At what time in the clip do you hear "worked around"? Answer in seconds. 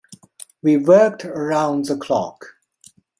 0.77-1.85